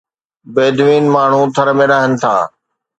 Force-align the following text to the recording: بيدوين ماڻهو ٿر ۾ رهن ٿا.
بيدوين 0.55 1.05
ماڻهو 1.15 1.41
ٿر 1.55 1.67
۾ 1.83 1.85
رهن 1.95 2.11
ٿا. 2.25 2.35